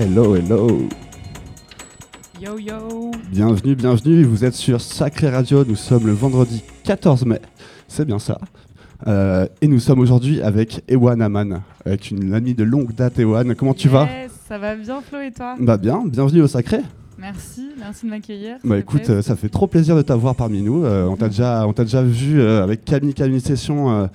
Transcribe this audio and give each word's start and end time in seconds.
Hello, 0.00 0.36
hello. 0.36 0.88
Yo 2.40 2.56
yo. 2.56 3.10
Bienvenue, 3.32 3.74
bienvenue. 3.74 4.22
Vous 4.22 4.44
êtes 4.44 4.54
sur 4.54 4.80
Sacré 4.80 5.28
Radio. 5.28 5.64
Nous 5.64 5.74
sommes 5.74 6.06
le 6.06 6.12
vendredi 6.12 6.62
14 6.84 7.26
mai. 7.26 7.40
C'est 7.88 8.04
bien 8.04 8.20
ça. 8.20 8.38
Euh, 9.08 9.48
et 9.60 9.66
nous 9.66 9.80
sommes 9.80 9.98
aujourd'hui 9.98 10.40
avec 10.40 10.84
Ewan 10.86 11.20
Aman, 11.20 11.62
avec 11.84 12.12
une 12.12 12.32
amie 12.32 12.54
de 12.54 12.62
longue 12.62 12.94
date. 12.94 13.18
Ewan, 13.18 13.56
comment 13.56 13.74
tu 13.74 13.88
vas? 13.88 14.06
Ça 14.46 14.56
va 14.56 14.76
bien 14.76 15.00
Flo 15.00 15.20
et 15.20 15.32
toi? 15.32 15.56
Bah 15.58 15.76
bien, 15.76 16.04
bienvenue 16.06 16.42
au 16.42 16.46
Sacré. 16.46 16.78
Merci, 17.18 17.70
merci 17.76 18.06
de 18.06 18.10
m'accueillir. 18.10 18.58
Bah 18.62 18.78
écoute, 18.78 19.10
euh, 19.10 19.20
ça 19.20 19.34
fait 19.34 19.48
trop 19.48 19.66
plaisir 19.66 19.96
de 19.96 20.02
t'avoir 20.02 20.36
parmi 20.36 20.62
nous. 20.62 20.84
Euh, 20.84 21.06
on 21.06 21.16
t'a 21.16 21.26
déjà, 21.26 21.66
on 21.66 21.72
t'a 21.72 21.82
déjà 21.82 22.04
vu 22.04 22.40
euh, 22.40 22.62
avec 22.62 22.84
Camille, 22.84 23.14
Camille 23.14 23.40
Session, 23.40 24.08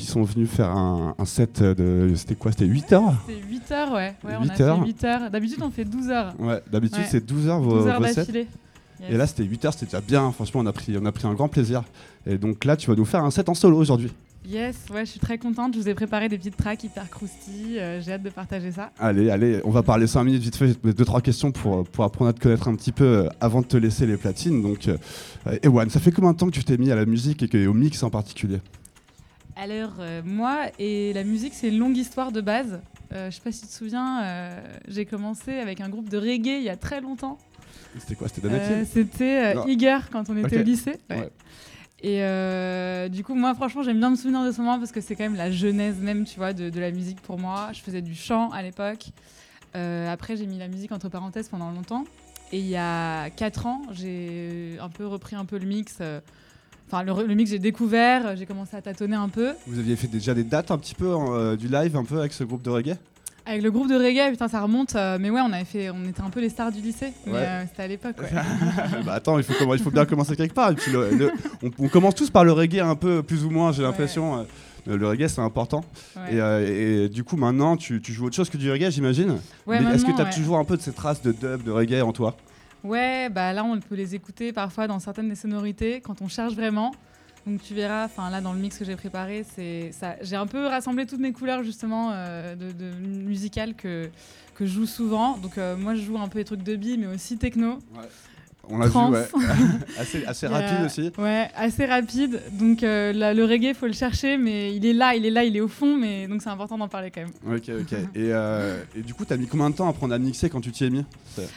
qui 0.00 0.06
sont 0.06 0.22
venus 0.22 0.48
faire 0.48 0.70
un, 0.70 1.14
un 1.18 1.24
set 1.24 1.62
de, 1.62 2.12
c'était 2.16 2.34
quoi 2.34 2.50
C'était 2.52 2.66
8 2.66 2.92
heures 2.92 3.14
C'est 3.26 3.38
8 3.48 3.72
heures, 3.72 3.92
ouais. 3.92 4.14
ouais 4.24 4.32
on 4.38 4.42
8 4.44 4.50
a 4.50 4.54
fait 4.54 4.62
heures. 4.64 4.84
8 4.84 5.04
heures. 5.04 5.30
D'habitude, 5.30 5.58
on 5.62 5.70
fait 5.70 5.84
12 5.84 6.08
heures. 6.08 6.34
Ouais, 6.38 6.60
d'habitude 6.70 6.98
Ouais. 6.98 7.06
c'est 7.10 7.24
12 7.24 7.48
heures 7.48 7.60
vos, 7.60 7.76
12 7.78 7.86
heures 7.86 8.00
vos 8.00 8.06
sets. 8.06 8.14
d'affilée. 8.14 8.46
Yes. 9.00 9.10
Et 9.12 9.16
là 9.16 9.26
c'était 9.26 9.44
8 9.44 9.64
heures, 9.64 9.72
c'était 9.72 9.86
déjà 9.86 10.00
bien. 10.00 10.30
Franchement, 10.32 10.60
on 10.60 10.66
a 10.66 10.72
pris, 10.72 10.96
on 11.00 11.04
a 11.06 11.12
pris 11.12 11.26
un 11.26 11.34
grand 11.34 11.48
plaisir. 11.48 11.82
Et 12.26 12.36
donc 12.38 12.64
là, 12.64 12.76
tu 12.76 12.90
vas 12.90 12.96
nous 12.96 13.04
faire 13.06 13.24
un 13.24 13.30
set 13.30 13.48
en 13.48 13.54
solo 13.54 13.78
aujourd'hui. 13.78 14.12
Yes, 14.46 14.76
ouais, 14.92 15.04
je 15.04 15.10
suis 15.10 15.20
très 15.20 15.36
contente. 15.36 15.74
Je 15.74 15.80
vous 15.80 15.88
ai 15.88 15.94
préparé 15.94 16.28
des 16.30 16.38
petites 16.38 16.56
tracks 16.56 16.82
hyper 16.82 17.08
croustilles. 17.10 17.78
euh, 17.78 18.00
J'ai 18.00 18.12
hâte 18.12 18.22
de 18.22 18.30
partager 18.30 18.72
ça. 18.72 18.90
Allez, 18.98 19.28
allez, 19.30 19.60
on 19.64 19.70
va 19.70 19.82
parler 19.82 20.06
5 20.06 20.24
minutes 20.24 20.42
vite 20.42 20.56
fait, 20.56 20.66
je 20.68 20.72
vais 20.72 20.78
te 20.78 20.86
mettre 20.86 20.98
deux 20.98 21.04
trois 21.04 21.20
questions 21.20 21.52
pour, 21.52 21.84
pour 21.84 22.04
apprendre 22.04 22.30
à 22.30 22.32
te 22.32 22.40
connaître 22.40 22.66
un 22.68 22.74
petit 22.74 22.92
peu 22.92 23.04
euh, 23.04 23.28
avant 23.40 23.60
de 23.60 23.66
te 23.66 23.76
laisser 23.76 24.06
les 24.06 24.16
platines. 24.16 24.62
Donc, 24.62 24.88
euh, 24.88 24.96
euh, 25.46 25.58
Ewan, 25.62 25.88
ça 25.90 26.00
fait 26.00 26.10
combien 26.10 26.32
de 26.32 26.38
temps 26.38 26.46
que 26.46 26.52
tu 26.52 26.64
t'es 26.64 26.78
mis 26.78 26.90
à 26.90 26.96
la 26.96 27.04
musique 27.06 27.42
et 27.42 27.48
que- 27.48 27.66
au 27.66 27.74
mix 27.74 28.02
en 28.02 28.08
particulier? 28.10 28.60
Alors, 29.60 29.92
euh, 29.98 30.22
moi 30.24 30.66
et 30.78 31.12
la 31.12 31.22
musique, 31.24 31.52
c'est 31.54 31.68
une 31.68 31.78
longue 31.78 31.96
histoire 31.96 32.32
de 32.32 32.40
base. 32.40 32.80
Euh, 33.12 33.30
je 33.30 33.36
sais 33.36 33.42
pas 33.42 33.52
si 33.52 33.60
tu 33.62 33.66
te 33.66 33.72
souviens, 33.72 34.22
euh, 34.22 34.60
j'ai 34.88 35.04
commencé 35.04 35.58
avec 35.58 35.80
un 35.80 35.88
groupe 35.88 36.08
de 36.08 36.16
reggae 36.16 36.58
il 36.58 36.62
y 36.62 36.70
a 36.70 36.76
très 36.76 37.00
longtemps. 37.00 37.36
C'était 37.98 38.14
quoi 38.14 38.28
C'était 38.28 38.46
Euh, 38.46 38.50
Danaki 38.58 38.90
C'était 38.90 39.56
euh, 39.56 39.64
Iger 39.66 39.98
quand 40.10 40.30
on 40.30 40.36
était 40.38 40.60
au 40.60 40.62
lycée. 40.62 40.96
ouais. 41.10 41.16
Ouais. 41.18 41.30
Et 42.02 42.22
euh, 42.22 43.08
du 43.10 43.22
coup, 43.22 43.34
moi, 43.34 43.54
franchement, 43.54 43.82
j'aime 43.82 43.98
bien 43.98 44.08
me 44.08 44.16
souvenir 44.16 44.42
de 44.44 44.52
ce 44.52 44.62
moment 44.62 44.78
parce 44.78 44.92
que 44.92 45.02
c'est 45.02 45.14
quand 45.16 45.24
même 45.24 45.34
la 45.36 45.50
genèse 45.50 45.98
même, 45.98 46.24
tu 46.24 46.38
vois, 46.38 46.54
de, 46.54 46.70
de 46.70 46.80
la 46.80 46.92
musique 46.92 47.20
pour 47.20 47.38
moi. 47.38 47.68
Je 47.74 47.80
faisais 47.80 48.00
du 48.00 48.14
chant 48.14 48.48
à 48.52 48.62
l'époque. 48.62 49.08
Euh, 49.76 50.10
après, 50.10 50.38
j'ai 50.38 50.46
mis 50.46 50.56
la 50.58 50.68
musique 50.68 50.92
entre 50.92 51.10
parenthèses 51.10 51.48
pendant 51.50 51.70
longtemps. 51.70 52.04
Et 52.52 52.58
il 52.60 52.66
y 52.66 52.76
a 52.76 53.28
4 53.30 53.66
ans, 53.66 53.82
j'ai 53.92 54.78
un 54.80 54.88
peu 54.88 55.06
repris 55.06 55.36
un 55.36 55.44
peu 55.44 55.58
le 55.58 55.66
mix. 55.66 55.98
Enfin, 56.92 57.02
le, 57.04 57.12
le 57.26 57.34
mix, 57.34 57.50
j'ai 57.50 57.58
découvert, 57.60 58.36
j'ai 58.36 58.46
commencé 58.46 58.76
à 58.76 58.82
tâtonner 58.82 59.14
un 59.16 59.28
peu. 59.28 59.52
Vous 59.66 59.78
aviez 59.78 59.94
fait 59.96 60.08
déjà 60.08 60.34
des 60.34 60.42
dates 60.44 60.70
un 60.72 60.78
petit 60.78 60.94
peu 60.94 61.06
euh, 61.08 61.56
du 61.56 61.68
live 61.68 61.96
un 61.96 62.04
peu 62.04 62.18
avec 62.18 62.32
ce 62.32 62.42
groupe 62.44 62.62
de 62.62 62.70
reggae? 62.70 62.96
Avec 63.46 63.62
le 63.62 63.70
groupe 63.70 63.88
de 63.88 63.94
reggae, 63.94 64.30
putain, 64.32 64.48
ça 64.48 64.60
remonte. 64.60 64.94
euh, 64.96 65.16
mais 65.20 65.30
ouais, 65.30 65.40
on 65.40 65.52
avait 65.52 65.64
fait, 65.64 65.90
on 65.90 66.04
était 66.08 66.20
un 66.20 66.30
peu 66.30 66.40
les 66.40 66.48
stars 66.48 66.72
du 66.72 66.80
lycée. 66.80 67.12
Mais 67.26 67.32
Ouais. 67.32 67.38
euh, 67.38 67.64
c'était 67.68 67.82
à 67.84 67.86
l'époque, 67.86 68.16
ouais. 68.20 68.28
bah 69.06 69.14
attends, 69.14 69.38
il 69.38 69.44
faut, 69.44 69.54
comment- 69.58 69.74
il 69.74 69.80
faut 69.80 69.90
bien 69.90 70.04
commencer 70.04 70.34
quelque 70.36 70.54
part. 70.54 70.72
Et 70.72 70.74
puis 70.74 70.90
le- 70.92 71.10
le- 71.10 71.32
on, 71.62 71.70
on 71.84 71.88
commence 71.88 72.14
tous 72.16 72.28
par 72.30 72.44
le 72.44 72.52
reggae 72.52 72.80
un 72.80 72.96
peu, 72.96 73.22
plus 73.22 73.44
ou 73.44 73.50
moins, 73.50 73.70
j'ai 73.72 73.82
Ouais. 73.82 73.88
l'impression. 73.88 74.38
euh, 74.38 74.42
le 74.86 75.06
reggae 75.06 75.28
c'est 75.28 75.42
important. 75.42 75.84
Et, 76.30 76.38
et 76.38 77.08
du 77.10 77.22
coup 77.22 77.36
maintenant 77.36 77.76
tu, 77.76 78.00
tu 78.00 78.12
joues 78.14 78.24
autre 78.26 78.34
chose 78.34 78.48
que 78.48 78.56
du 78.56 78.70
reggae 78.70 78.90
j'imagine? 78.90 79.36
Est-ce 79.70 80.06
que 80.06 80.16
tu 80.16 80.22
as 80.22 80.24
toujours 80.24 80.56
un 80.56 80.64
peu 80.64 80.76
de 80.78 80.82
ces 80.82 80.92
traces 80.92 81.20
de 81.22 81.32
dub, 81.32 81.62
de 81.64 81.70
reggae 81.70 82.00
en 82.02 82.12
toi? 82.12 82.34
Ouais, 82.84 83.28
bah 83.28 83.52
là 83.52 83.64
on 83.64 83.78
peut 83.80 83.94
les 83.94 84.14
écouter 84.14 84.52
parfois 84.52 84.86
dans 84.86 84.98
certaines 84.98 85.28
des 85.28 85.34
sonorités 85.34 86.00
quand 86.00 86.22
on 86.22 86.28
cherche 86.28 86.54
vraiment. 86.54 86.92
Donc 87.46 87.62
tu 87.62 87.74
verras, 87.74 88.04
enfin 88.04 88.30
là 88.30 88.40
dans 88.40 88.52
le 88.52 88.58
mix 88.58 88.78
que 88.78 88.84
j'ai 88.84 88.96
préparé, 88.96 89.44
c'est 89.54 89.92
ça. 89.92 90.16
J'ai 90.22 90.36
un 90.36 90.46
peu 90.46 90.66
rassemblé 90.66 91.06
toutes 91.06 91.20
mes 91.20 91.32
couleurs 91.32 91.62
justement 91.62 92.10
euh, 92.12 92.54
de, 92.54 92.72
de 92.72 92.90
musicales 93.00 93.74
que 93.74 94.10
que 94.54 94.66
je 94.66 94.72
joue 94.72 94.86
souvent. 94.86 95.38
Donc 95.38 95.56
euh, 95.56 95.76
moi 95.76 95.94
je 95.94 96.02
joue 96.02 96.18
un 96.18 96.28
peu 96.28 96.38
les 96.38 96.44
trucs 96.44 96.62
de 96.62 96.76
bi, 96.76 96.98
mais 96.98 97.06
aussi 97.06 97.38
techno. 97.38 97.78
On 98.68 98.78
l'a 98.78 98.86
vu, 98.86 98.96
ouais. 98.98 99.26
assez, 100.28 100.46
rapide 100.46 100.84
aussi. 100.84 101.10
Ouais, 101.18 101.48
assez 101.56 101.86
rapide. 101.86 102.40
Donc 102.52 102.82
euh, 102.82 103.12
le 103.12 103.44
reggae 103.44 103.74
faut 103.74 103.86
le 103.86 103.92
chercher, 103.92 104.36
mais 104.36 104.76
il 104.76 104.86
est 104.86 104.92
là, 104.92 105.14
il 105.14 105.24
est 105.26 105.30
là, 105.30 105.44
il 105.44 105.56
est 105.56 105.60
au 105.60 105.68
fond. 105.68 105.96
Mais 105.96 106.28
donc 106.28 106.42
c'est 106.42 106.50
important 106.50 106.78
d'en 106.78 106.86
parler 106.88 107.10
quand 107.10 107.22
même. 107.22 107.56
Ok, 107.56 107.68
ok. 107.68 107.92
Et, 108.14 108.32
euh, 108.32 108.82
et 108.94 109.00
du 109.02 109.14
coup, 109.14 109.24
t'as 109.24 109.36
mis 109.36 109.46
combien 109.46 109.70
de 109.70 109.74
temps 109.74 109.86
à 109.86 109.90
apprendre 109.90 110.14
à 110.14 110.18
mixer 110.18 110.50
quand 110.50 110.60
tu 110.60 110.70
t'y 110.70 110.84
es 110.84 110.90
mis? 110.90 111.04
C'est- 111.34 111.48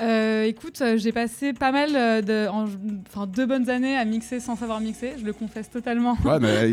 Euh, 0.00 0.44
écoute, 0.44 0.80
euh, 0.80 0.96
j'ai 0.96 1.10
passé 1.10 1.52
pas 1.52 1.72
mal 1.72 1.90
euh, 1.96 2.22
de, 2.22 2.48
en- 2.48 2.66
enfin 3.08 3.26
deux 3.26 3.46
bonnes 3.46 3.68
années 3.68 3.96
à 3.96 4.04
mixer 4.04 4.38
sans 4.38 4.54
savoir 4.54 4.78
mixer. 4.80 5.14
Je 5.18 5.24
le 5.24 5.32
confesse 5.32 5.68
totalement. 5.70 6.16
Ouais, 6.24 6.38
mais 6.38 6.72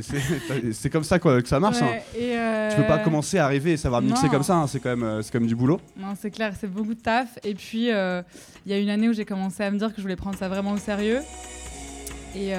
c'est- 0.72 0.90
comme 0.90 1.02
ça 1.04 1.18
quoi, 1.18 1.40
que 1.40 1.48
ça 1.48 1.58
marche. 1.58 1.80
hein. 1.80 1.86
Ouais, 1.86 2.04
et, 2.18 2.36
euh, 2.38 2.70
Tu 2.70 2.76
peux 2.76 2.86
pas 2.86 2.98
commencer 2.98 3.38
à 3.38 3.46
arriver 3.46 3.72
et 3.72 3.76
savoir 3.78 4.02
mixer 4.02 4.26
non. 4.26 4.30
comme 4.32 4.42
ça, 4.42 4.56
hein, 4.56 4.66
c'est 4.66 4.80
quand, 4.80 4.94
même, 4.94 5.22
c'est 5.22 5.32
quand 5.32 5.40
même 5.40 5.48
du 5.48 5.56
boulot. 5.56 5.80
Non, 5.96 6.08
c'est 6.20 6.30
clair, 6.30 6.52
c'est 6.60 6.70
beaucoup 6.70 6.94
de 6.94 7.00
taf. 7.00 7.38
Et 7.44 7.54
puis, 7.54 7.90
euh, 7.90 8.20
il 8.66 8.72
y 8.72 8.74
a 8.74 8.78
une 8.78 8.90
année 8.90 9.08
où 9.08 9.14
j'ai 9.14 9.24
commencé 9.24 9.62
à 9.62 9.70
me 9.70 9.78
dire 9.78 9.88
que 9.90 9.96
je 9.96 10.02
voulais 10.02 10.16
prendre 10.16 10.36
ça 10.36 10.48
vraiment 10.50 10.72
au 10.72 10.78
sérieux. 10.78 11.20
Et 12.34 12.52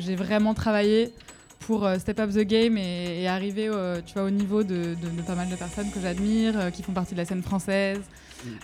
j'ai 0.00 0.16
vraiment 0.16 0.52
travaillé 0.52 1.12
pour 1.60 1.88
step 1.98 2.20
up 2.20 2.30
the 2.30 2.40
game 2.40 2.76
et, 2.76 3.22
et 3.22 3.28
arriver 3.28 3.70
tu 4.04 4.12
vois, 4.12 4.24
au 4.24 4.30
niveau 4.30 4.62
de, 4.64 4.74
de- 4.74 5.16
de 5.16 5.22
pas 5.26 5.34
mal 5.34 5.48
de 5.48 5.56
personnes 5.56 5.90
que 5.90 6.00
j'admire, 6.00 6.70
qui 6.72 6.82
font 6.82 6.92
partie 6.92 7.14
de 7.14 7.18
la 7.20 7.24
scène 7.24 7.42
française. 7.42 8.00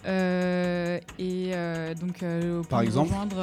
Euh, 0.07 0.99
et 1.19 1.51
euh, 1.55 1.95
donc, 1.95 2.23
euh, 2.23 2.63
Par 2.69 2.81
exemple 2.83 3.11
rejoindre, 3.11 3.37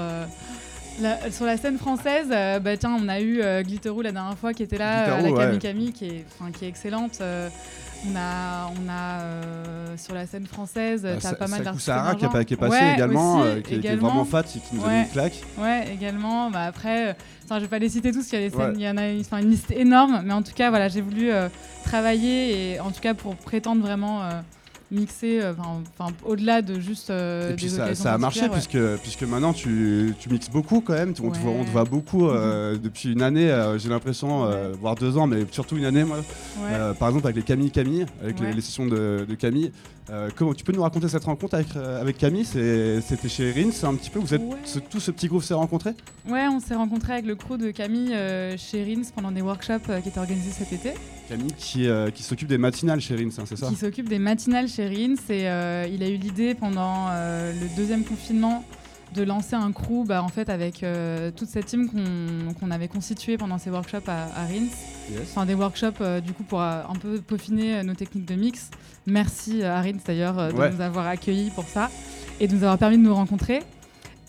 la- 1.01 1.31
sur 1.31 1.45
la 1.45 1.57
scène 1.57 1.77
française, 1.77 2.27
bah, 2.29 2.77
tiens, 2.77 2.97
on 2.99 3.07
a 3.09 3.19
eu 3.21 3.41
Glitteroo 3.63 4.01
la 4.01 4.11
dernière 4.11 4.37
fois 4.37 4.53
qui 4.53 4.63
était 4.63 4.77
là, 4.77 5.19
la 5.21 5.29
ouais. 5.31 5.37
Camille 5.37 5.59
Camille, 5.59 5.91
qui 5.93 6.05
est, 6.05 6.25
qui 6.57 6.65
est 6.65 6.69
excellente. 6.69 7.21
On 8.07 8.15
a, 8.15 8.67
on 8.67 8.89
a 8.89 9.97
sur 9.97 10.13
la 10.13 10.27
scène 10.27 10.45
française, 10.45 11.01
Euh, 11.05 11.17
t'as 11.19 11.33
pas 11.33 11.47
mal 11.47 11.63
d'artistes 11.63 11.85
Sahara 11.87 12.13
qui, 12.13 12.27
qui 12.45 12.53
est 12.53 12.57
passé 12.57 12.77
Ouais, 12.77 12.93
également, 12.93 13.39
aussi, 13.39 13.63
qui, 13.63 13.75
également. 13.75 14.07
vraiment 14.09 14.25
fat, 14.25 14.43
qui 14.43 14.59
nous 14.73 14.83
a 14.83 14.87
mis 14.89 14.93
Ouais. 14.93 15.01
une 15.03 15.09
claque. 15.09 15.41
Ouais, 15.57 15.85
également. 15.91 16.51
Bah 16.51 16.65
après, 16.65 17.15
je 17.49 17.55
vais 17.55 17.67
pas 17.67 17.79
les 17.79 17.89
citer 17.89 18.11
tous, 18.11 18.31
il 18.31 18.39
y, 18.39 18.45
a 18.45 18.49
des 18.49 18.55
Ouais. 18.55 18.63
scènes- 18.65 18.75
il 18.75 18.81
y 18.83 18.89
en 18.89 18.97
a 18.97 19.39
une 19.41 19.49
liste 19.49 19.71
énorme, 19.71 20.21
mais 20.23 20.33
en 20.33 20.43
tout 20.43 20.51
cas, 20.53 20.69
voilà, 20.69 20.87
j'ai 20.87 21.01
voulu 21.01 21.31
travailler 21.83 22.73
et 22.73 22.79
en 22.79 22.91
tout 22.91 23.01
cas 23.01 23.15
pour 23.15 23.35
prétendre 23.37 23.81
vraiment 23.81 24.21
mixer, 24.91 25.41
euh, 25.41 25.53
enfin, 25.97 26.13
au-delà 26.25 26.61
de 26.61 26.79
juste. 26.79 27.09
euh, 27.09 27.51
et 27.51 27.55
puis 27.55 27.65
des 27.65 27.95
ça, 27.95 28.13
a 28.13 28.17
marché 28.17 28.47
puisque, 28.49 28.77
puisque 29.01 29.23
maintenant 29.23 29.53
tu, 29.53 30.13
tu 30.19 30.29
mixes 30.29 30.49
beaucoup 30.49 30.81
quand 30.81 30.93
même, 30.93 31.13
on, 31.23 31.31
te, 31.31 31.37
voit, 31.39 31.51
on 31.51 31.61
te 31.61 31.65
Ouais. 31.67 31.71
voit 31.71 31.83
beaucoup 31.85 32.27
euh, 32.27 32.77
depuis 32.77 33.11
une 33.13 33.21
année, 33.21 33.49
j'ai 33.77 33.89
l'impression, 33.89 34.49
voire 34.79 34.95
deux 34.95 35.17
ans, 35.17 35.27
mais 35.27 35.45
surtout 35.51 35.77
une 35.77 35.85
année 35.85 36.03
moi. 36.03 36.17
Par 36.99 37.09
exemple 37.09 37.25
avec 37.27 37.35
les 37.37 37.43
Camille 37.43 37.71
Camille, 37.71 38.05
avec 38.21 38.39
les, 38.39 38.61
sessions 38.61 38.85
de, 38.85 39.25
de 39.27 39.35
Camille. 39.35 39.71
Comment, 40.35 40.53
tu 40.53 40.63
peux 40.63 40.71
nous 40.71 40.83
raconter 40.83 41.07
cette 41.07 41.23
rencontre 41.23 41.55
avec, 41.55 41.75
avec 41.75 42.17
Camille? 42.17 42.45
C'était 42.45 43.29
chez 43.29 43.51
Rins, 43.51 43.87
un 43.89 43.95
petit 43.95 44.09
peu, 44.09 44.19
vous 44.19 44.33
êtes, 44.33 44.41
ce- 44.65 44.79
tout 44.79 44.99
ce 44.99 45.11
petit 45.11 45.27
groupe 45.27 45.43
s'est 45.43 45.53
rencontré 45.55 45.91
Ouais, 46.29 46.47
on 46.47 46.59
s'est 46.59 46.75
rencontrés 46.75 47.13
avec 47.13 47.25
le 47.25 47.35
crew 47.35 47.57
de 47.57 47.71
Camille 47.71 48.13
euh, 48.13 48.55
chez 48.57 48.83
Rins 48.83 49.01
pendant 49.15 49.31
des 49.31 49.41
workshops 49.41 49.89
euh, 49.89 49.99
qui 50.01 50.09
étaient 50.09 50.19
organisés 50.19 50.51
cet 50.51 50.71
été. 50.73 50.93
Camille 51.29 51.53
qui, 51.57 51.87
euh, 51.87 52.11
qui 52.11 52.23
s'occupe 52.23 52.47
des 52.47 52.57
matinales 52.57 53.01
chez 53.01 53.15
Rins, 53.15 53.29
hein, 53.39 53.43
c'est 53.45 53.57
ça 53.57 53.67
qui 53.67 53.75
s'occupe 53.75 54.07
des 54.09 54.19
matinales 54.19 54.67
chez 54.67 54.87
Rins 54.87 55.15
et 55.29 55.47
euh, 55.49 55.87
il 55.91 56.03
a 56.03 56.09
eu 56.09 56.17
l'idée 56.17 56.53
pendant 56.55 57.07
euh, 57.09 57.51
le 57.53 57.75
deuxième 57.75 58.03
confinement 58.03 58.63
de 59.15 59.23
lancer 59.23 59.55
un 59.55 59.71
crew 59.71 60.03
bah, 60.05 60.21
en 60.23 60.27
fait 60.27 60.49
avec 60.49 60.83
euh, 60.83 61.31
toute 61.31 61.47
cette 61.47 61.65
team 61.67 61.89
qu'on 61.89 62.53
qu'on 62.53 62.69
avait 62.71 62.87
constituée 62.87 63.37
pendant 63.37 63.57
ces 63.57 63.69
workshops 63.69 64.07
à, 64.07 64.23
à 64.35 64.45
Rins. 64.45 64.67
Yes. 65.11 65.21
Enfin 65.31 65.45
des 65.45 65.53
workshops 65.53 66.01
du 66.23 66.33
coup 66.33 66.43
pour 66.43 66.61
un 66.61 66.95
peu 67.01 67.19
peaufiner 67.21 67.81
nos 67.83 67.93
techniques 67.93 68.25
de 68.25 68.35
mix. 68.35 68.69
Merci 69.05 69.63
à 69.63 69.81
Rins 69.81 69.97
d'ailleurs 70.05 70.51
de 70.51 70.57
Ouais. 70.57 70.71
nous 70.71 70.81
avoir 70.81 71.07
accueillis 71.07 71.49
pour 71.51 71.65
ça 71.65 71.89
et 72.39 72.47
de 72.47 72.53
nous 72.55 72.63
avoir 72.63 72.77
permis 72.77 72.97
de 72.97 73.03
nous 73.03 73.15
rencontrer. 73.15 73.61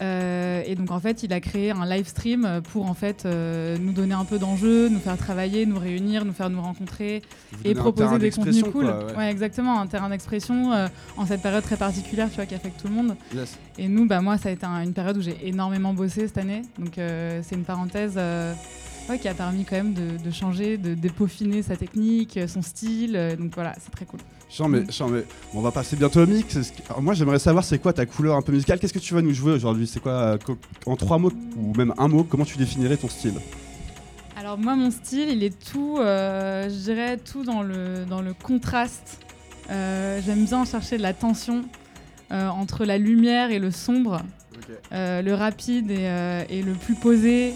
Euh, 0.03 0.63
et 0.67 0.75
donc 0.75 0.91
en 0.91 1.01
fait, 1.01 1.23
il 1.23 1.33
a 1.33 1.41
créé 1.41 1.71
un 1.71 1.87
live 1.87 2.07
stream 2.07 2.61
pour 2.73 2.87
en 2.87 2.95
fait 2.95 3.25
euh, 3.25 3.77
nous 3.81 3.93
donner 3.93 4.15
un 4.15 4.25
peu 4.27 4.39
d'enjeux, 4.39 4.89
nous 4.89 4.99
faire 5.01 5.17
travailler, 5.17 5.65
nous 5.67 5.79
réunir, 5.79 6.25
nous 6.25 6.33
faire 6.35 6.51
nous 6.51 6.61
rencontrer 6.61 7.23
Vous 7.53 7.59
et 7.65 7.75
proposer 7.75 8.19
des 8.19 8.31
contenus 8.31 8.63
cool. 8.65 8.85
quoi, 8.87 9.07
ouais. 9.07 9.17
ouais. 9.17 9.31
exactement, 9.31 9.81
un 9.81 9.87
terrain 9.87 10.11
d'expression 10.11 10.73
euh, 10.73 10.89
en 11.17 11.25
cette 11.27 11.41
période 11.43 11.63
très 11.65 11.77
particulière, 11.77 12.29
tu 12.29 12.37
vois, 12.37 12.47
qui 12.47 12.55
affecte 12.55 12.81
tout 12.81 12.89
le 12.89 12.95
monde. 12.95 13.17
Yes. 13.35 13.57
Et 13.79 13.89
nous, 13.89 14.07
bah 14.07 14.21
moi, 14.21 14.37
ça 14.39 14.49
a 14.51 14.53
été 14.53 14.67
un- 14.67 14.83
une 14.83 14.93
période 14.93 15.17
où 15.17 15.23
j'ai 15.23 15.37
énormément 15.49 15.95
bossé 15.95 16.27
cette 16.27 16.39
année, 16.39 16.63
donc 16.79 16.95
c'est 16.97 17.55
une 17.55 17.65
parenthèse. 17.65 18.19
Ouais, 19.09 19.19
qui 19.19 19.29
a 19.29 19.35
permis 19.35 19.65
quand 19.65 19.77
même 19.77 19.95
de, 19.95 20.17
de 20.23 20.31
changer, 20.31 20.77
de, 20.79 20.95
de 20.95 21.09
peaufiner 21.09 21.63
sa 21.63 21.77
technique, 21.77 22.39
son 22.49 22.63
style. 22.63 23.17
euh, 23.17 23.37
donc 23.37 23.55
voilà, 23.55 23.75
c'est 23.81 23.91
très 23.91 24.05
cool. 24.05 24.21
Chant, 24.49 24.69
mais, 24.69 24.81
Mm. 24.81 24.93
chant, 24.93 25.09
mais 25.09 25.21
bon, 25.53 25.59
on 25.59 25.63
va 25.63 25.73
passer 25.73 25.97
bientôt 25.97 26.21
au 26.23 26.27
mix. 26.27 26.57
Alors, 26.89 27.03
moi, 27.03 27.15
j'aimerais 27.15 27.39
savoir 27.41 27.65
c'est 27.65 27.79
quoi 27.79 27.93
ta 27.93 28.07
couleur 28.07 28.37
un 28.37 28.43
peu 28.43 28.53
musicale? 28.53 28.79
Qu'est-ce 28.79 28.93
que 28.95 28.99
tu 29.01 29.15
vas 29.15 29.23
nous 29.23 29.35
jouer 29.35 29.53
aujourd'hui? 29.53 29.87
C'est 29.87 30.01
quoi, 30.01 30.13
euh, 30.13 30.39
en 30.87 30.97
trois 30.97 31.19
mots 31.19 31.33
ou 31.57 31.75
même 31.77 31.93
un 31.99 32.09
mot, 32.09 32.23
comment 32.25 32.45
tu 32.45 32.57
définirais 32.57 32.97
ton 32.97 33.09
style? 33.09 33.35
Alors 34.37 34.59
moi, 34.59 34.77
mon 34.77 34.91
style, 34.91 35.31
il 35.31 35.43
est 35.43 35.59
tout, 35.73 35.97
euh, 35.99 36.69
je 36.69 36.75
dirais 36.75 37.17
tout 37.17 37.43
dans 37.43 37.63
le, 37.63 38.05
dans 38.09 38.21
le 38.23 38.35
contraste. 38.35 39.19
Euh, 39.71 40.21
J'aime 40.25 40.45
bien 40.45 40.65
chercher 40.65 40.99
de 40.99 41.03
la 41.03 41.13
tension 41.15 41.65
euh, 42.31 42.47
entre 42.49 42.85
la 42.85 42.99
lumière 42.99 43.51
et 43.51 43.59
le 43.59 43.71
sombre. 43.71 44.21
Euh, 44.93 45.23
le 45.23 45.35
rapide 45.35 45.91
et, 45.91 46.07
euh, 46.09 46.43
et 46.51 46.63
le 46.63 46.73
plus 46.73 46.95
posé, 46.97 47.55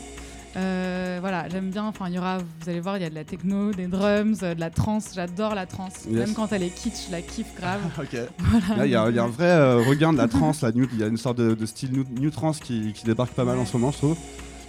Euh, 0.57 1.19
voilà, 1.21 1.49
j'aime 1.49 1.71
bien. 1.71 1.85
Enfin, 1.85 2.07
il 2.09 2.15
y 2.15 2.19
aura, 2.19 2.39
vous 2.39 2.69
allez 2.69 2.81
voir, 2.81 2.97
il 2.97 3.03
y 3.03 3.07
a 3.07 3.11
de 3.11 3.15
la 3.15 3.25
techno, 3.25 3.73
des 3.73 3.87
drums, 3.87 4.41
euh, 4.43 4.55
de 4.55 4.61
la 4.61 4.71
trance. 4.71 5.11
J'adore 5.15 5.55
la 5.55 5.67
trance. 5.67 6.05
Yes. 6.09 6.27
Même 6.27 6.35
quand 6.35 6.53
elle 6.53 6.63
est 6.65 6.75
kitsch, 6.75 7.07
je 7.07 7.13
la 7.13 7.23
kiffe 7.23 7.55
grave. 7.59 7.81
Ok. 7.99 8.13
Là, 8.77 8.87
il 8.87 8.91
y, 8.93 8.97
a 8.97 9.09
il 9.09 9.15
y 9.15 9.19
a 9.19 9.23
un 9.25 9.29
vrai 9.29 9.47
euh, 9.47 9.77
regain 9.87 10.13
de 10.13 10.19
la 10.19 10.27
trance, 10.29 10.65
il 10.75 10.99
y 10.99 11.03
a 11.03 11.07
une 11.07 11.17
sorte 11.17 11.39
de, 11.39 11.55
de 11.55 11.67
style 11.67 11.93
new, 11.93 12.05
new 12.21 12.31
trance 12.31 12.59
qui, 12.59 12.93
qui 12.95 13.05
débarque 13.05 13.33
pas 13.33 13.45
mal 13.45 13.59
en 13.59 13.67
ce 13.67 13.77
moment, 13.77 13.93
je 13.93 13.99
trouve. 13.99 14.17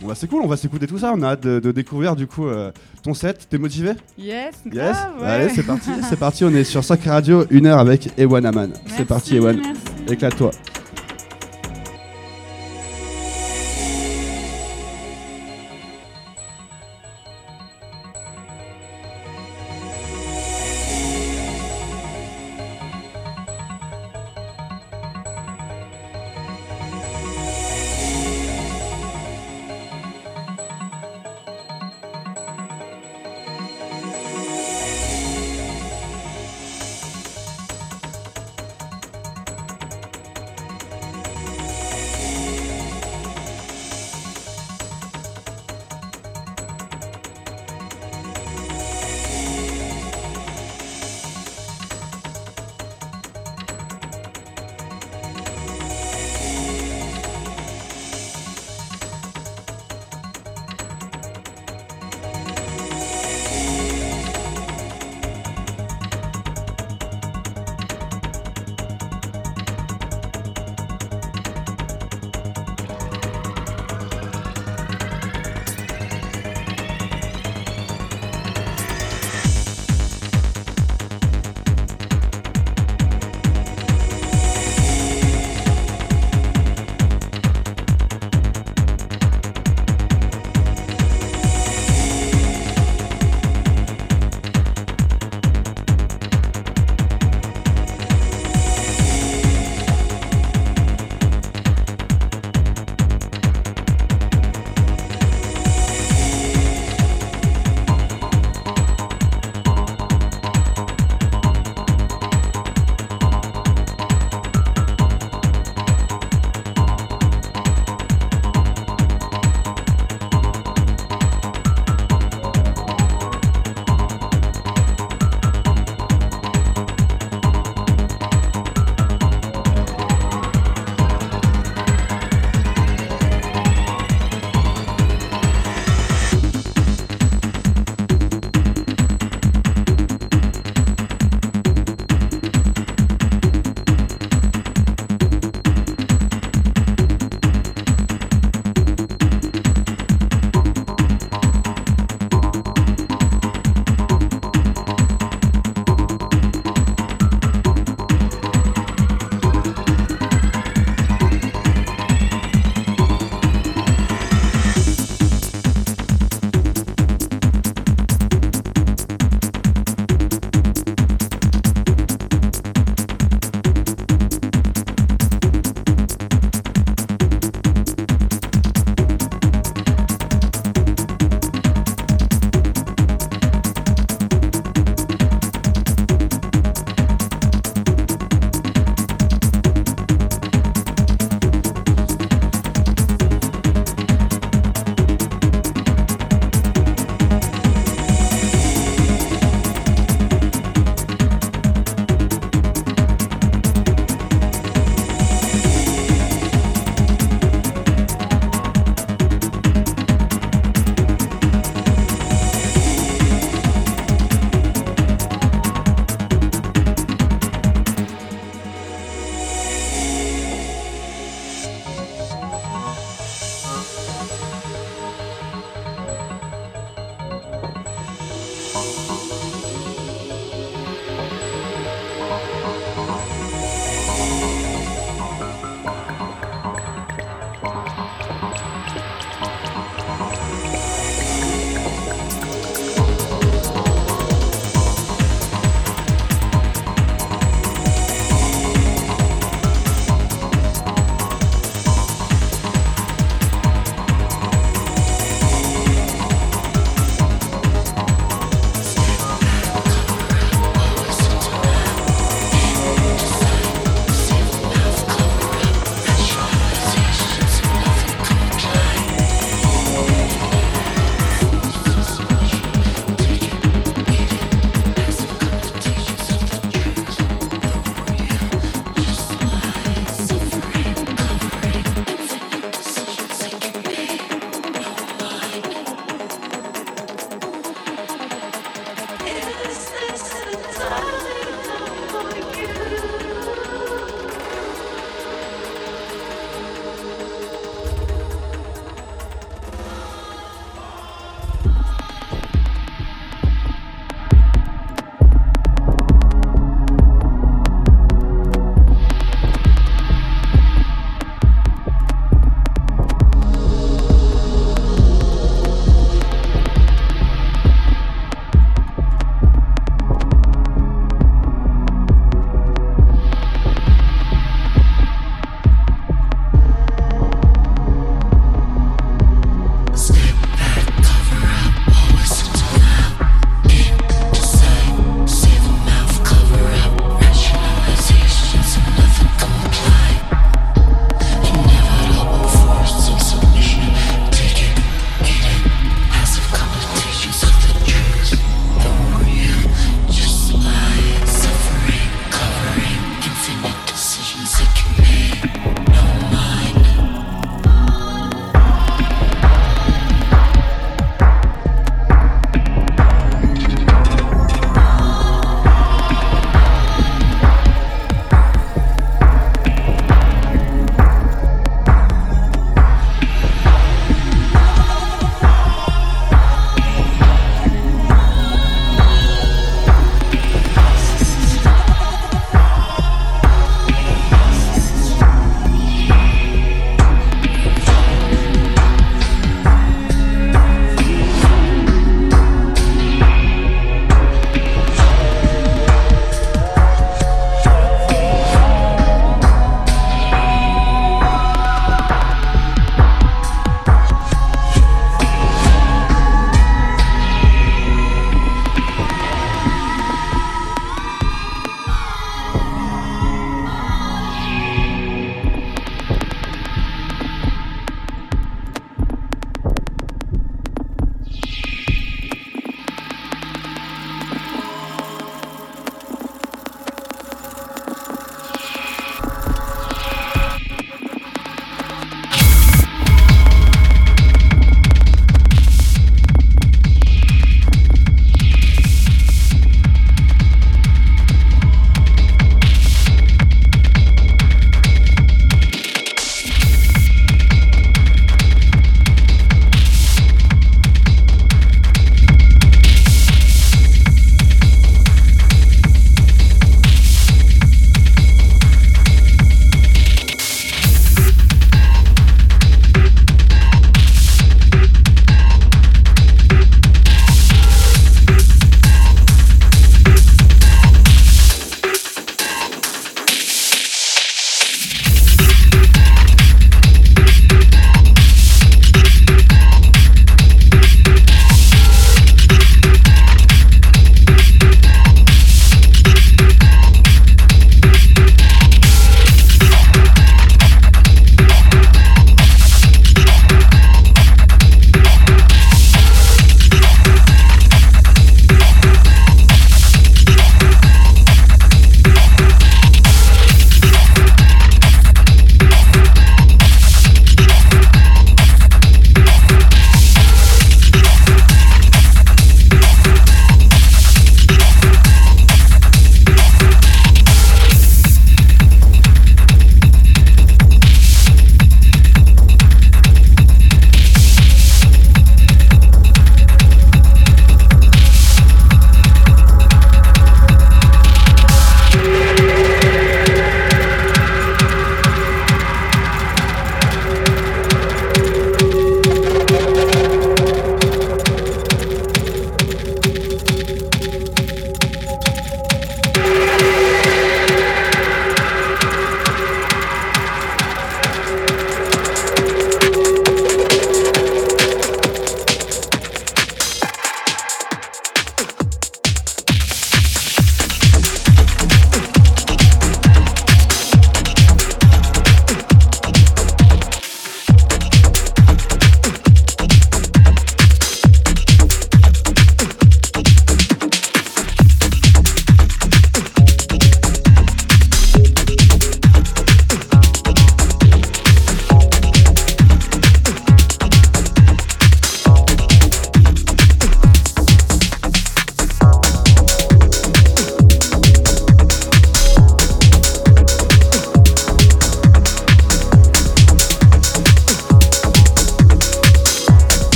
Bon, 0.00 0.08
bah, 0.08 0.14
c'est 0.14 0.26
cool, 0.28 0.42
on 0.42 0.46
va 0.46 0.56
s'écouter 0.58 0.86
tout 0.86 0.98
ça. 0.98 1.12
On 1.14 1.22
a 1.22 1.28
hâte 1.30 1.42
de, 1.42 1.58
de 1.58 1.72
découvrir 1.72 2.16
du 2.16 2.26
coup 2.26 2.46
euh, 2.46 2.70
ton 3.02 3.14
set. 3.14 3.46
T'es 3.48 3.56
motivé 3.58 3.92
Yes, 4.18 4.54
Yes. 4.66 4.74
grave. 4.74 4.96
ouais. 5.20 5.26
Allez, 5.26 5.48
c'est 5.50 5.62
parti. 5.62 5.90
c'est 6.08 6.18
parti. 6.18 6.44
On 6.44 6.54
est 6.54 6.64
sur 6.64 6.84
Sacré 6.84 7.10
Radio, 7.10 7.44
une 7.50 7.66
heure 7.66 7.78
avec 7.78 8.10
Ewan 8.18 8.44
Aman. 8.46 8.72
C'est 8.88 9.06
parti, 9.06 9.36
Ewan. 9.36 9.60
Éclate-toi. 10.08 10.50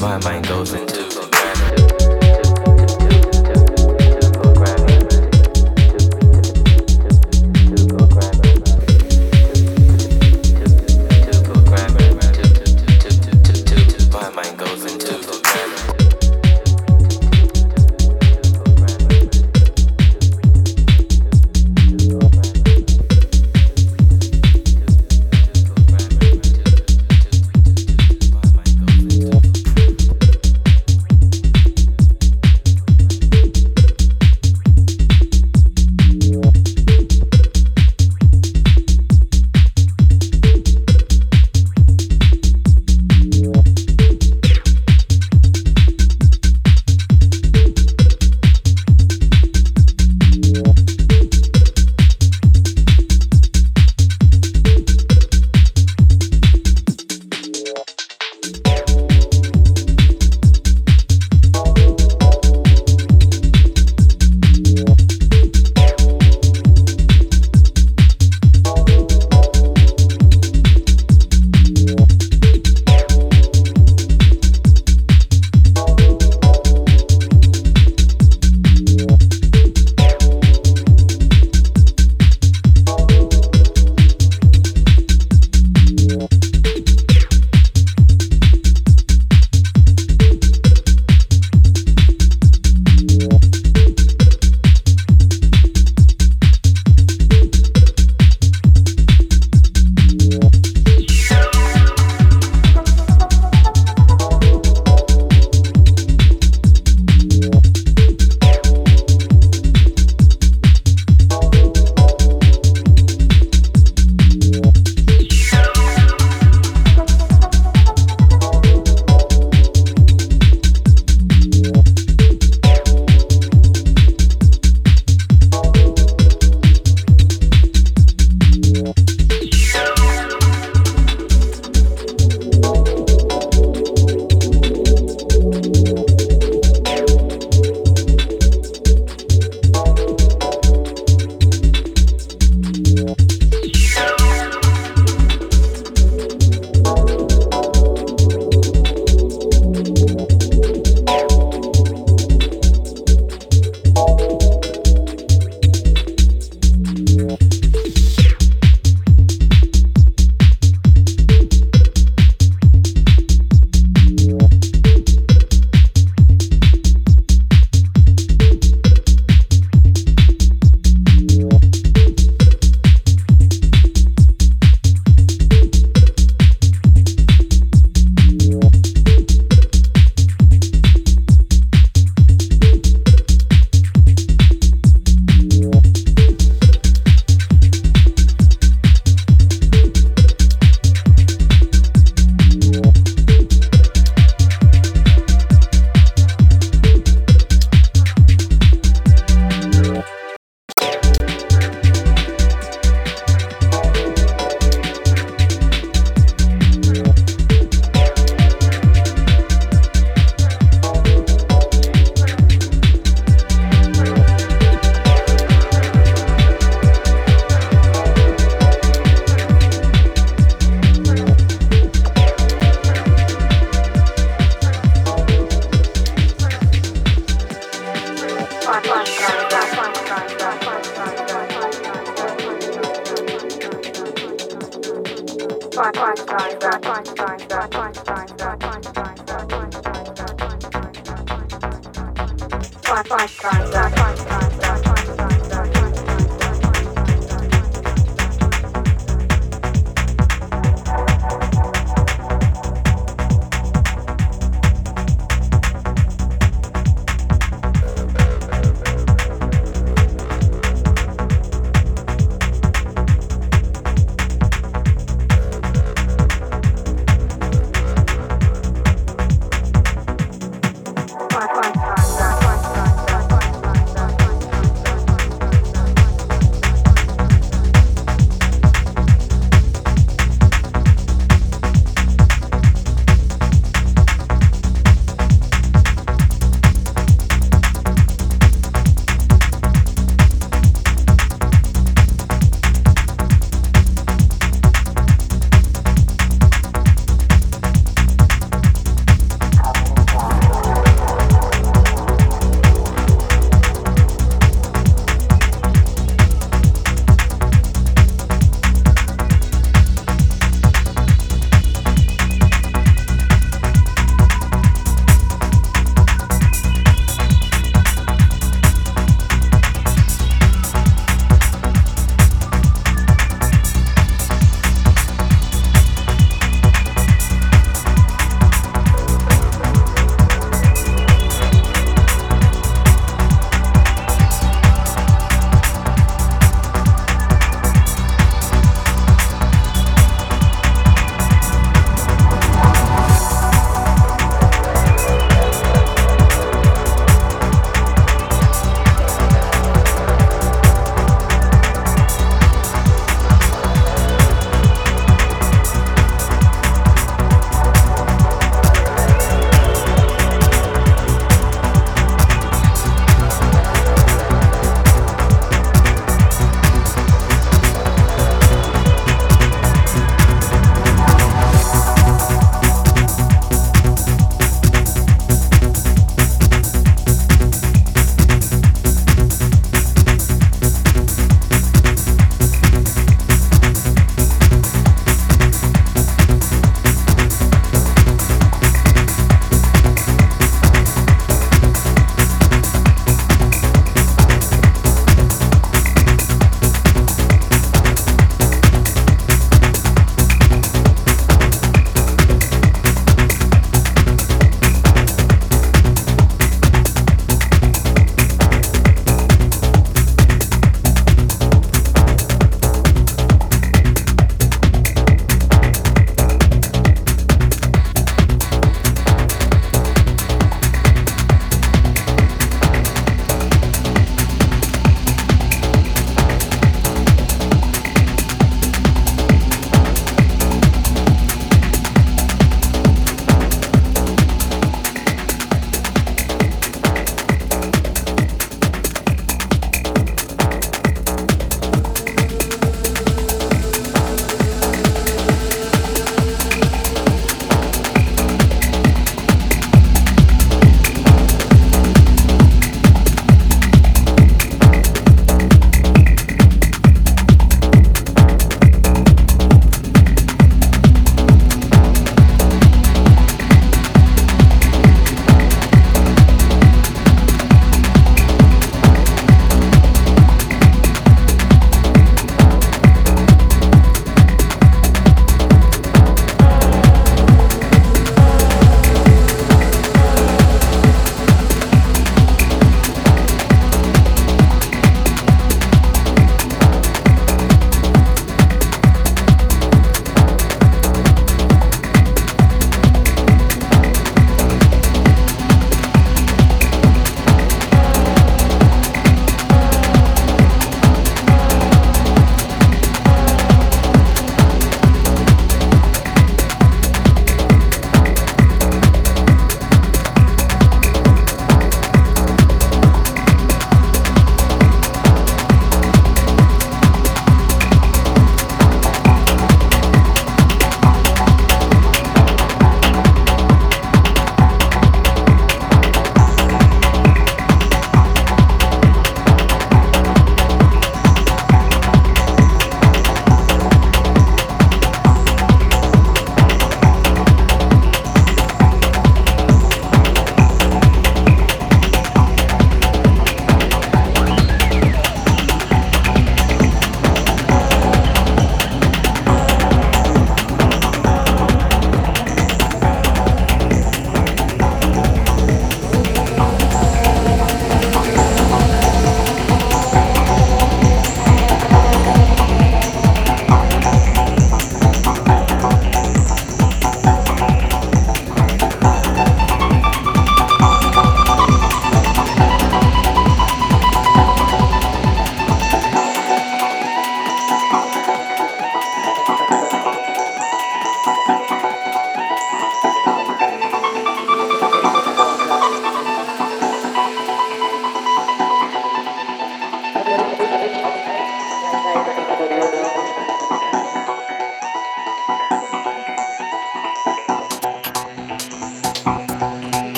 My 0.00 0.18
mind 0.18 0.48
goes 0.48 0.74
into 0.74 1.01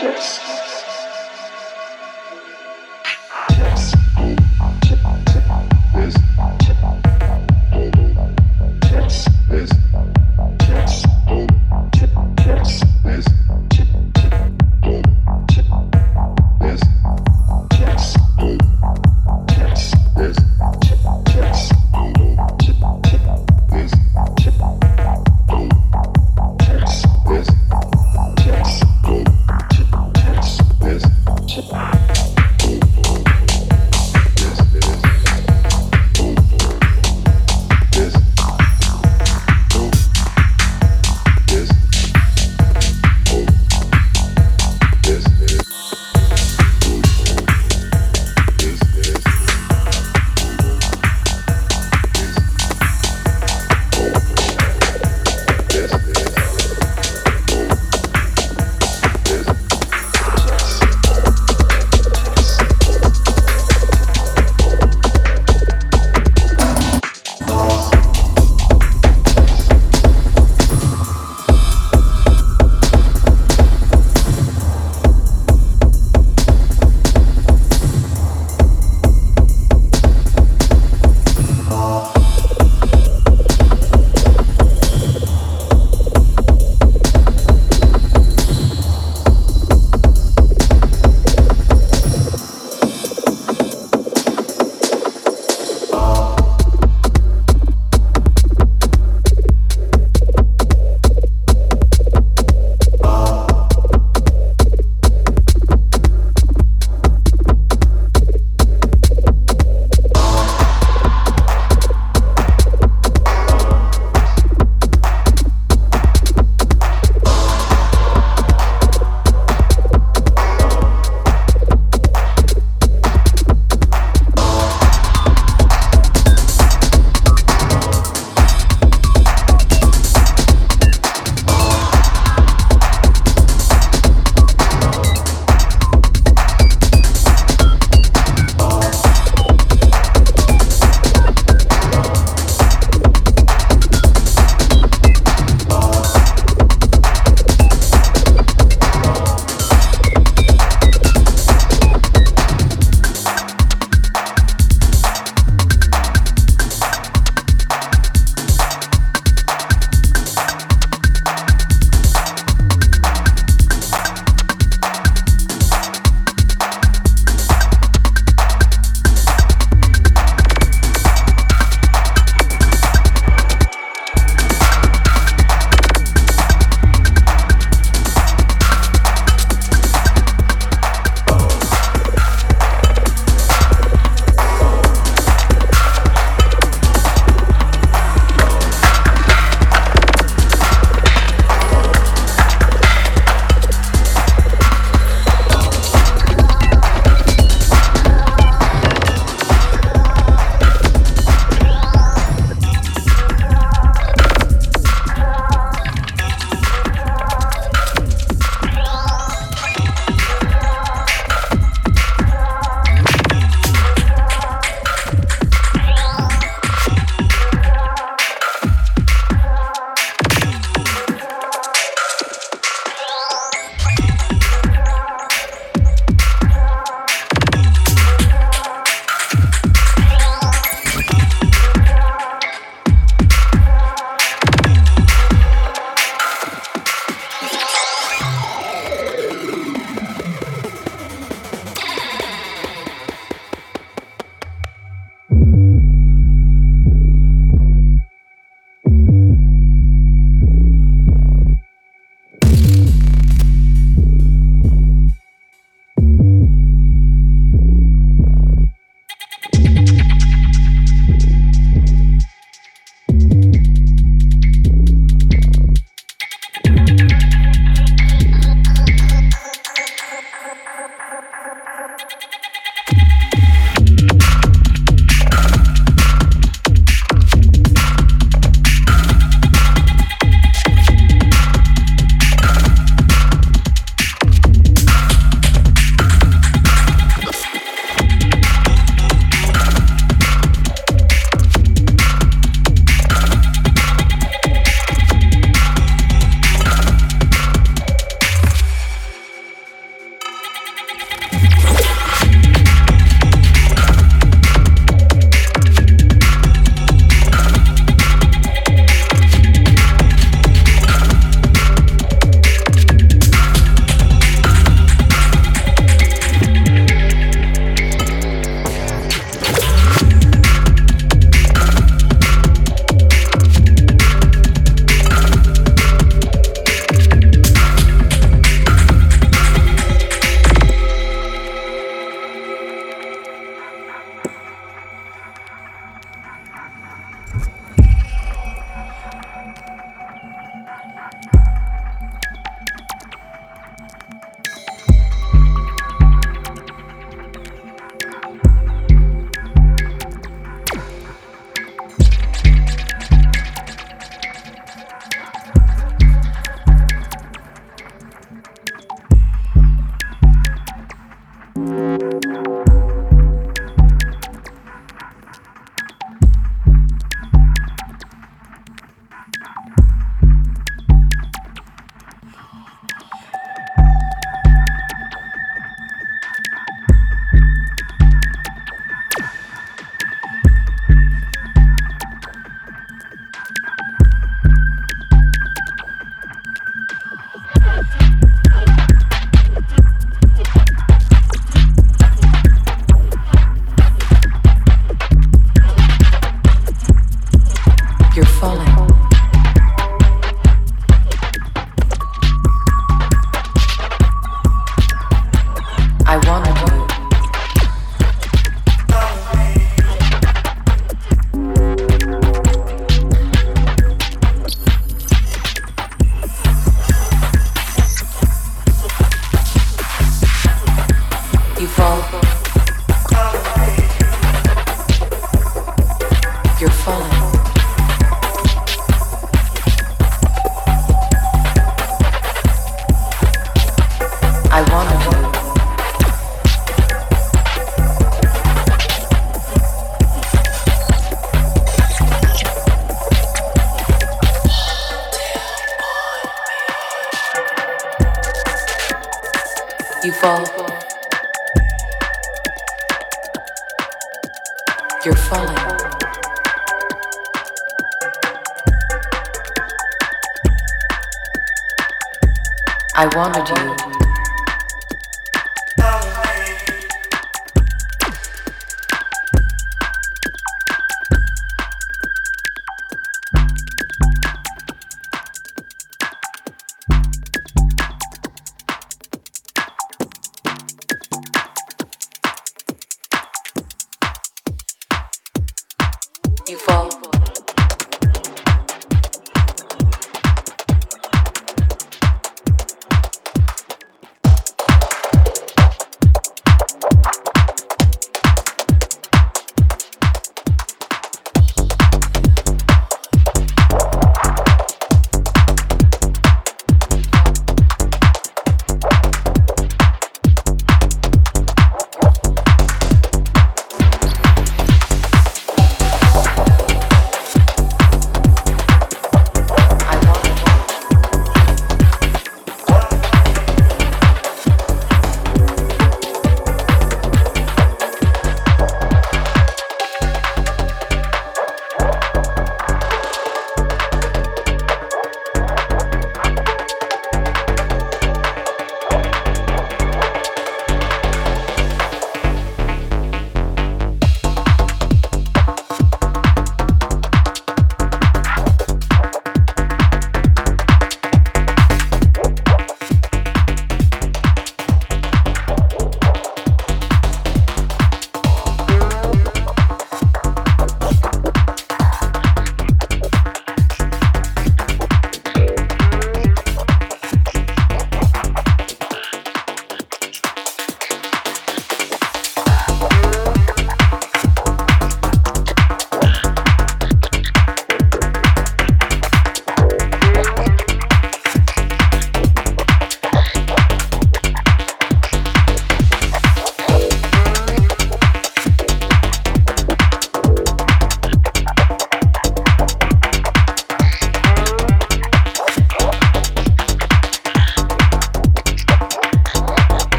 Yes. 0.00 0.38